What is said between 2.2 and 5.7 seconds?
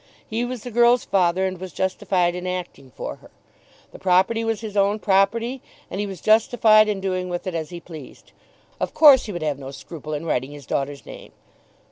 in acting for her. The property was his own property,